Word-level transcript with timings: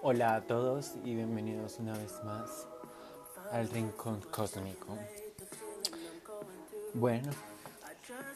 Hola 0.00 0.36
a 0.36 0.40
todos 0.42 0.94
y 1.04 1.16
bienvenidos 1.16 1.80
una 1.80 1.92
vez 1.98 2.22
más 2.22 2.68
al 3.50 3.68
Rincón 3.68 4.20
Cósmico. 4.30 4.96
Bueno, 6.94 7.32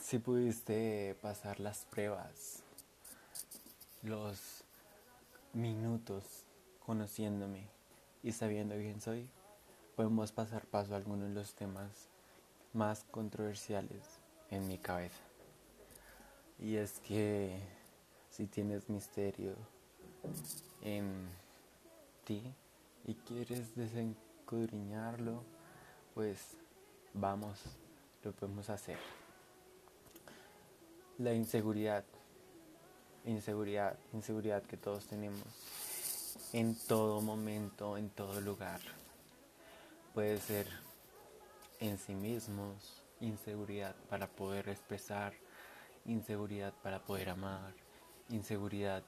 si 0.01 0.19
pudiste 0.19 1.17
pasar 1.23 1.61
las 1.61 1.85
pruebas, 1.85 2.65
los 4.03 4.65
minutos 5.53 6.25
conociéndome 6.85 7.69
y 8.25 8.33
sabiendo 8.33 8.75
quién 8.75 9.01
soy, 9.01 9.29
podemos 9.95 10.33
pasar 10.33 10.67
paso 10.67 10.95
a 10.95 10.97
algunos 10.97 11.29
de 11.29 11.35
los 11.35 11.55
temas 11.55 12.09
más 12.73 13.05
controversiales 13.05 14.19
en 14.51 14.67
mi 14.67 14.79
cabeza. 14.79 15.23
Y 16.59 16.75
es 16.75 16.99
que 16.99 17.57
si 18.31 18.49
tienes 18.49 18.89
misterio 18.91 19.55
en 20.83 21.42
ti 22.25 22.43
y 23.07 23.15
quieres 23.15 23.75
desencudriñarlo, 23.75 25.43
pues 26.15 26.57
vamos, 27.15 27.61
lo 28.23 28.33
podemos 28.33 28.69
hacer. 28.71 28.99
La 31.19 31.33
inseguridad, 31.35 32.05
inseguridad, 33.25 33.99
inseguridad 34.13 34.63
que 34.63 34.77
todos 34.77 35.07
tenemos 35.07 35.45
en 36.53 36.75
todo 36.87 37.21
momento, 37.21 37.97
en 37.97 38.11
todo 38.11 38.41
lugar. 38.41 38.81
Puede 40.15 40.39
ser 40.39 40.67
en 41.81 41.99
sí 41.99 42.15
mismos, 42.15 43.03
inseguridad 43.21 43.95
para 44.09 44.27
poder 44.27 44.69
expresar, 44.69 45.33
inseguridad 46.05 46.73
para 46.83 47.03
poder 47.03 47.31
amar, 47.31 47.75
inseguridad 48.29 49.03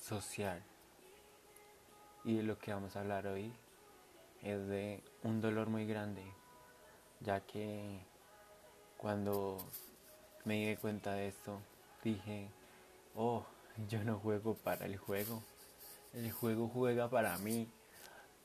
social. 0.00 0.62
Y 2.24 2.36
de 2.36 2.42
lo 2.44 2.58
que 2.58 2.72
vamos 2.72 2.94
a 2.94 3.00
hablar 3.00 3.26
hoy 3.26 3.52
es 4.42 4.66
de 4.68 5.02
un 5.22 5.40
dolor 5.40 5.68
muy 5.68 5.86
grande, 5.86 6.24
ya 7.20 7.40
que 7.40 8.00
cuando 8.96 9.58
me 10.44 10.68
di 10.68 10.76
cuenta 10.76 11.14
de 11.14 11.28
esto, 11.28 11.58
dije, 12.02 12.48
oh, 13.16 13.44
yo 13.88 14.04
no 14.04 14.18
juego 14.18 14.54
para 14.54 14.86
el 14.86 14.96
juego, 14.96 15.42
el 16.12 16.30
juego 16.30 16.68
juega 16.68 17.08
para 17.08 17.36
mí 17.38 17.68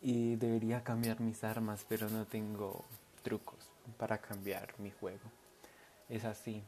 y 0.01 0.35
debería 0.35 0.83
cambiar 0.83 1.19
mis 1.19 1.43
armas, 1.43 1.85
pero 1.87 2.09
no 2.09 2.25
tengo 2.25 2.83
trucos 3.23 3.57
para 3.97 4.17
cambiar 4.19 4.73
mi 4.79 4.91
juego. 4.91 5.29
Es 6.09 6.25
así, 6.25 6.63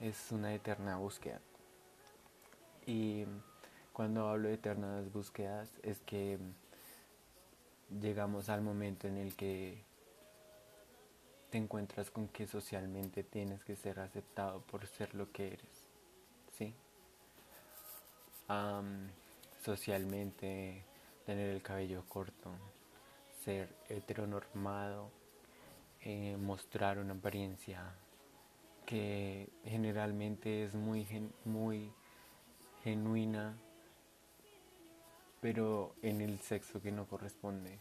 es 0.00 0.32
una 0.32 0.54
eterna 0.54 0.96
búsqueda. 0.96 1.40
Y 2.86 3.24
cuando 3.92 4.28
hablo 4.28 4.48
de 4.48 4.54
eternas 4.54 5.12
búsquedas 5.12 5.68
es 5.82 5.98
que 6.00 6.38
llegamos 8.00 8.48
al 8.48 8.62
momento 8.62 9.06
en 9.06 9.18
el 9.18 9.34
que 9.34 9.84
te 11.50 11.58
encuentras 11.58 12.10
con 12.10 12.28
que 12.28 12.46
socialmente 12.46 13.22
tienes 13.22 13.62
que 13.64 13.76
ser 13.76 14.00
aceptado 14.00 14.60
por 14.62 14.86
ser 14.86 15.14
lo 15.14 15.30
que 15.30 15.48
eres, 15.48 15.88
¿sí? 16.56 16.74
socialmente 19.62 20.84
tener 21.24 21.50
el 21.50 21.62
cabello 21.62 22.04
corto, 22.08 22.50
ser 23.44 23.68
heteronormado, 23.88 25.10
eh, 26.02 26.36
mostrar 26.38 26.98
una 26.98 27.14
apariencia 27.14 27.82
que 28.84 29.48
generalmente 29.64 30.64
es 30.64 30.74
muy, 30.74 31.06
muy 31.44 31.90
genuina 32.82 33.56
pero 35.42 35.96
en 36.02 36.20
el 36.20 36.38
sexo 36.38 36.80
que 36.80 36.92
no 36.92 37.06
corresponde. 37.06 37.76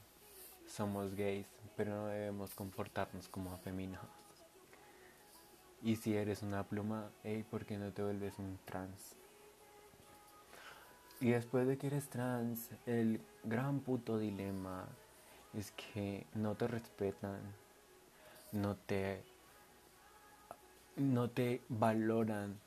Somos 0.68 1.14
gays, 1.16 1.46
pero 1.78 1.92
no 1.92 2.08
debemos 2.08 2.56
comportarnos 2.56 3.28
como 3.30 3.54
afeminados. 3.54 4.10
Y 5.84 5.96
si 5.96 6.16
eres 6.16 6.42
una 6.42 6.64
pluma, 6.64 7.12
hey, 7.24 7.46
¿por 7.50 7.66
qué 7.66 7.78
no 7.78 7.92
te 7.94 8.04
vuelves 8.04 8.40
un 8.40 8.58
trans? 8.66 9.16
Y 11.20 11.30
después 11.30 11.68
de 11.68 11.78
que 11.78 11.88
eres 11.88 12.10
trans, 12.10 12.72
el 12.88 13.22
gran 13.44 13.80
puto 13.80 14.18
dilema 14.18 14.88
es 15.54 15.72
que 15.72 16.26
no 16.34 16.56
te 16.56 16.68
respetan, 16.68 17.42
no 18.54 18.76
te, 18.76 19.22
no 20.96 21.30
te 21.30 21.62
valoran 21.70 22.60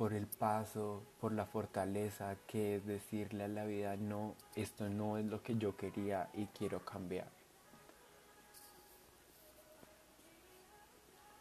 por 0.00 0.14
el 0.14 0.26
paso, 0.26 1.02
por 1.20 1.30
la 1.32 1.44
fortaleza 1.44 2.34
que 2.46 2.76
es 2.76 2.86
decirle 2.86 3.44
a 3.44 3.48
la 3.48 3.66
vida, 3.66 3.98
no, 3.98 4.34
esto 4.54 4.88
no 4.88 5.18
es 5.18 5.26
lo 5.26 5.42
que 5.42 5.58
yo 5.58 5.76
quería 5.76 6.30
y 6.32 6.46
quiero 6.46 6.82
cambiar. 6.82 7.28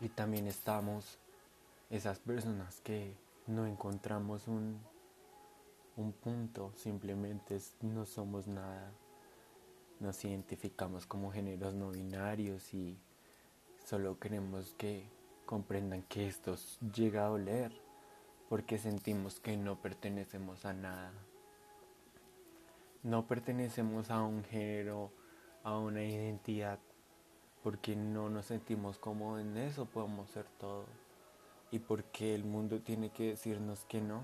Y 0.02 0.10
también 0.10 0.46
estamos 0.46 1.20
esas 1.90 2.20
personas 2.20 2.82
que 2.82 3.16
no 3.48 3.66
encontramos 3.66 4.46
un, 4.50 4.78
un 5.96 6.12
punto, 6.12 6.74
simplemente 6.76 7.60
no 7.80 8.06
somos 8.06 8.46
nada. 8.46 8.92
Nos 10.02 10.26
identificamos 10.26 11.06
como 11.06 11.32
géneros 11.32 11.76
no 11.76 11.92
binarios 11.92 12.74
y 12.74 12.98
solo 13.86 14.20
queremos 14.20 14.76
que 14.78 15.08
comprendan 15.46 16.04
que 16.04 16.28
esto 16.28 16.58
llega 16.94 17.28
a 17.28 17.32
oler 17.32 17.89
porque 18.50 18.80
sentimos 18.80 19.40
que 19.40 19.56
no 19.56 19.80
pertenecemos 19.80 20.66
a 20.66 20.74
nada. 20.74 21.14
No 23.04 23.28
pertenecemos 23.28 24.10
a 24.10 24.24
un 24.24 24.44
género, 24.44 25.12
a 25.64 25.78
una 25.78 26.04
identidad, 26.04 26.80
porque 27.64 27.96
no 27.96 28.28
nos 28.30 28.48
sentimos 28.48 28.98
como 28.98 29.38
en 29.38 29.56
eso 29.56 29.86
podemos 29.86 30.32
ser 30.32 30.46
todo. 30.60 30.86
Y 31.72 31.78
porque 31.78 32.34
el 32.34 32.44
mundo 32.44 32.80
tiene 32.80 33.12
que 33.12 33.30
decirnos 33.30 33.86
que 33.86 34.02
no. 34.02 34.24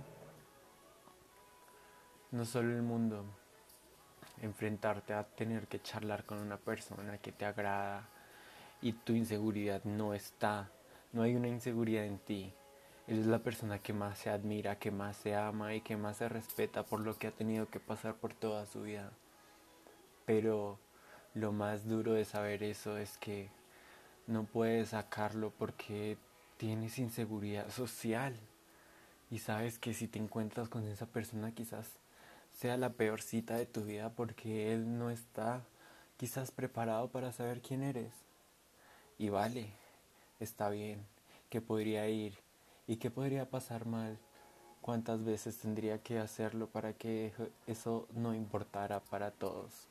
No 2.31 2.43
solo 2.45 2.75
el 2.75 2.81
mundo, 2.81 3.23
enfrentarte 4.41 5.13
a 5.13 5.23
tener 5.23 5.67
que 5.67 5.81
charlar 5.81 6.25
con 6.25 6.39
una 6.39 6.57
persona 6.57 7.19
que 7.19 7.31
te 7.31 7.45
agrada 7.45 8.09
y 8.81 8.93
tu 8.93 9.13
inseguridad 9.13 9.83
no 9.83 10.15
está, 10.15 10.71
no 11.13 11.21
hay 11.21 11.35
una 11.35 11.47
inseguridad 11.47 12.05
en 12.05 12.17
ti, 12.17 12.53
es 13.07 13.27
la 13.27 13.39
persona 13.39 13.79
que 13.79 13.93
más 13.93 14.17
se 14.17 14.29
admira, 14.29 14.79
que 14.79 14.89
más 14.89 15.17
se 15.17 15.35
ama 15.35 15.75
y 15.75 15.81
que 15.81 15.95
más 15.95 16.17
se 16.17 16.27
respeta 16.27 16.83
por 16.83 17.01
lo 17.01 17.17
que 17.17 17.27
ha 17.27 17.31
tenido 17.31 17.69
que 17.69 17.79
pasar 17.79 18.15
por 18.15 18.33
toda 18.33 18.65
su 18.65 18.81
vida. 18.81 19.11
Pero 20.25 20.79
lo 21.35 21.51
más 21.51 21.87
duro 21.87 22.13
de 22.13 22.25
saber 22.25 22.63
eso 22.63 22.97
es 22.97 23.17
que 23.17 23.49
no 24.25 24.45
puedes 24.45 24.89
sacarlo 24.89 25.51
porque 25.51 26.17
tienes 26.57 26.97
inseguridad 26.97 27.69
social. 27.69 28.35
Y 29.29 29.39
sabes 29.39 29.77
que 29.77 29.93
si 29.93 30.07
te 30.07 30.17
encuentras 30.17 30.69
con 30.69 30.87
esa 30.87 31.05
persona 31.05 31.51
quizás 31.51 31.87
sea 32.51 32.77
la 32.77 32.93
peor 32.93 33.21
cita 33.21 33.55
de 33.55 33.65
tu 33.65 33.83
vida 33.83 34.09
porque 34.11 34.73
él 34.73 34.97
no 34.97 35.11
está 35.11 35.63
quizás 36.17 36.51
preparado 36.51 37.09
para 37.09 37.31
saber 37.31 37.61
quién 37.61 37.83
eres. 37.83 38.13
Y 39.19 39.29
vale, 39.29 39.73
está 40.39 40.69
bien, 40.69 41.05
que 41.49 41.61
podría 41.61 42.07
ir 42.09 42.44
¿Y 42.87 42.97
qué 42.97 43.09
podría 43.09 43.49
pasar 43.49 43.87
mal? 43.87 44.19
¿Cuántas 44.81 45.23
veces 45.23 45.57
tendría 45.57 46.03
que 46.03 46.19
hacerlo 46.19 46.67
para 46.67 46.93
que 46.93 47.33
eso 47.65 48.07
no 48.13 48.35
importara 48.35 48.99
para 48.99 49.31
todos? 49.31 49.87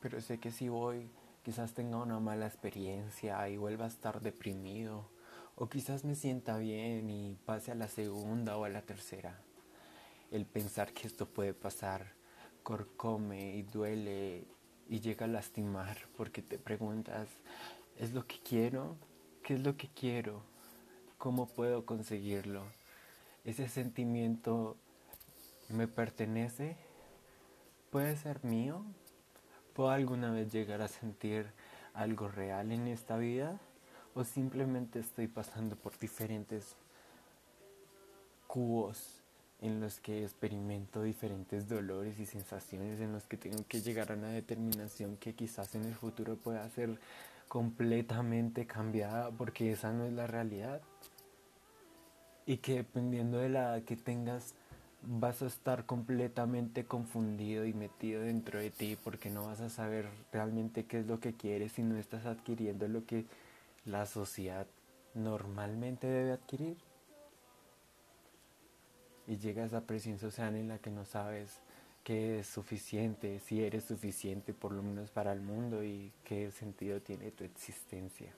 Pero 0.00 0.20
sé 0.20 0.40
que 0.40 0.50
si 0.50 0.68
voy, 0.68 1.08
quizás 1.44 1.74
tenga 1.74 1.98
una 1.98 2.18
mala 2.18 2.48
experiencia 2.48 3.48
y 3.48 3.56
vuelva 3.56 3.84
a 3.84 3.88
estar 3.88 4.20
deprimido. 4.20 5.08
O 5.54 5.68
quizás 5.68 6.04
me 6.04 6.16
sienta 6.16 6.58
bien 6.58 7.08
y 7.08 7.36
pase 7.46 7.70
a 7.70 7.76
la 7.76 7.86
segunda 7.86 8.56
o 8.56 8.64
a 8.64 8.68
la 8.68 8.82
tercera. 8.82 9.40
El 10.32 10.44
pensar 10.44 10.92
que 10.92 11.06
esto 11.06 11.26
puede 11.28 11.54
pasar 11.54 12.14
corcome 12.64 13.54
y 13.54 13.62
duele 13.62 14.44
y 14.88 14.98
llega 14.98 15.26
a 15.26 15.28
lastimar 15.28 15.96
porque 16.16 16.42
te 16.42 16.58
preguntas, 16.58 17.28
¿es 17.96 18.12
lo 18.12 18.26
que 18.26 18.40
quiero? 18.40 18.96
¿Qué 19.42 19.54
es 19.54 19.60
lo 19.60 19.76
que 19.76 19.88
quiero? 19.88 20.40
¿Cómo 21.18 21.48
puedo 21.48 21.84
conseguirlo? 21.84 22.62
¿Ese 23.44 23.68
sentimiento 23.68 24.76
me 25.68 25.88
pertenece? 25.88 26.76
¿Puede 27.90 28.16
ser 28.16 28.44
mío? 28.44 28.84
¿Puedo 29.74 29.90
alguna 29.90 30.30
vez 30.30 30.52
llegar 30.52 30.80
a 30.80 30.86
sentir 30.86 31.50
algo 31.92 32.28
real 32.28 32.70
en 32.70 32.86
esta 32.86 33.16
vida? 33.16 33.58
¿O 34.14 34.22
simplemente 34.22 35.00
estoy 35.00 35.26
pasando 35.26 35.74
por 35.74 35.98
diferentes 35.98 36.76
cubos 38.46 39.22
en 39.60 39.80
los 39.80 39.98
que 39.98 40.22
experimento 40.22 41.02
diferentes 41.02 41.68
dolores 41.68 42.20
y 42.20 42.26
sensaciones, 42.26 43.00
en 43.00 43.12
los 43.12 43.24
que 43.24 43.36
tengo 43.36 43.64
que 43.66 43.80
llegar 43.80 44.12
a 44.12 44.14
una 44.14 44.28
determinación 44.28 45.16
que 45.16 45.34
quizás 45.34 45.74
en 45.74 45.84
el 45.84 45.94
futuro 45.96 46.36
pueda 46.36 46.68
ser 46.70 46.96
completamente 47.52 48.66
cambiada 48.66 49.30
porque 49.30 49.72
esa 49.72 49.92
no 49.92 50.06
es 50.06 50.12
la 50.14 50.26
realidad. 50.26 50.80
Y 52.46 52.56
que 52.56 52.76
dependiendo 52.76 53.36
de 53.36 53.50
la 53.50 53.74
edad 53.76 53.82
que 53.82 53.94
tengas, 53.94 54.54
vas 55.02 55.42
a 55.42 55.48
estar 55.48 55.84
completamente 55.84 56.86
confundido 56.86 57.66
y 57.66 57.74
metido 57.74 58.22
dentro 58.22 58.58
de 58.58 58.70
ti 58.70 58.96
porque 59.04 59.28
no 59.28 59.44
vas 59.44 59.60
a 59.60 59.68
saber 59.68 60.08
realmente 60.32 60.86
qué 60.86 61.00
es 61.00 61.06
lo 61.06 61.20
que 61.20 61.34
quieres 61.34 61.78
y 61.78 61.82
no 61.82 61.98
estás 61.98 62.24
adquiriendo 62.24 62.88
lo 62.88 63.04
que 63.04 63.26
la 63.84 64.06
sociedad 64.06 64.66
normalmente 65.12 66.06
debe 66.06 66.32
adquirir. 66.32 66.78
Y 69.26 69.36
llega 69.36 69.66
esa 69.66 69.82
presión 69.82 70.18
social 70.18 70.56
en 70.56 70.68
la 70.68 70.78
que 70.78 70.90
no 70.90 71.04
sabes 71.04 71.60
qué 72.04 72.40
es 72.40 72.46
suficiente, 72.46 73.40
si 73.40 73.62
eres 73.62 73.84
suficiente 73.84 74.52
por 74.54 74.72
lo 74.72 74.82
menos 74.82 75.10
para 75.10 75.32
el 75.32 75.40
mundo 75.40 75.84
y 75.84 76.12
qué 76.24 76.50
sentido 76.50 77.00
tiene 77.00 77.30
tu 77.30 77.44
existencia. 77.44 78.34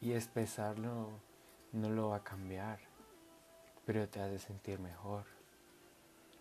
Y 0.00 0.12
expresarlo 0.12 1.10
no 1.72 1.90
lo 1.90 2.10
va 2.10 2.16
a 2.16 2.24
cambiar 2.24 2.78
pero 3.88 4.06
te 4.06 4.20
hace 4.20 4.38
sentir 4.38 4.78
mejor. 4.80 5.24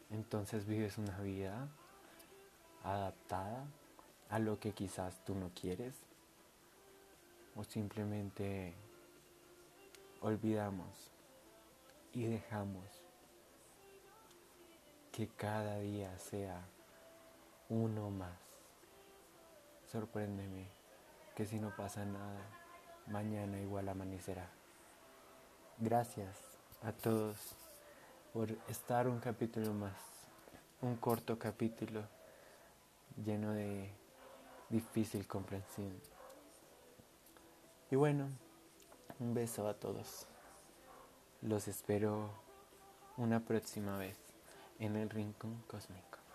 Entonces 0.10 0.66
vives 0.66 0.98
una 0.98 1.18
vida 1.20 1.70
adaptada 2.84 3.66
a 4.28 4.38
lo 4.38 4.60
que 4.60 4.74
quizás 4.74 5.24
tú 5.24 5.34
no 5.34 5.52
quieres 5.56 5.96
o 7.56 7.64
simplemente 7.64 8.76
olvidamos 10.20 11.10
y 12.12 12.26
dejamos 12.26 12.84
que 15.18 15.28
cada 15.30 15.80
día 15.80 16.16
sea 16.20 16.62
uno 17.70 18.12
más. 18.12 18.38
Sorpréndeme 19.92 20.68
que 21.36 21.44
si 21.48 21.60
no 21.60 21.76
pasa 21.76 22.06
nada, 22.06 22.40
mañana 23.08 23.60
igual 23.60 23.90
amanecerá. 23.90 24.48
Gracias 25.80 26.38
a 26.84 26.92
todos 26.92 27.36
por 28.32 28.52
estar 28.70 29.08
un 29.08 29.20
capítulo 29.20 29.74
más, 29.74 29.98
un 30.84 30.96
corto 30.98 31.40
capítulo 31.40 32.04
lleno 33.26 33.54
de 33.54 33.90
difícil 34.70 35.26
comprensión. 35.26 36.00
Y 37.90 37.96
bueno, 37.96 38.30
un 39.18 39.34
beso 39.34 39.68
a 39.68 39.74
todos. 39.74 40.28
Los 41.42 41.68
espero 41.68 42.30
una 43.18 43.40
próxima 43.40 43.98
vez 43.98 44.27
en 44.80 44.96
el 44.96 45.10
Rincón 45.10 45.64
Cósmico. 45.68 46.27